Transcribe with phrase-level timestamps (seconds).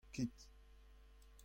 [0.13, 0.35] kit.